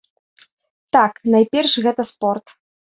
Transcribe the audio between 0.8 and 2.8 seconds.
Так, найперш гэта спорт.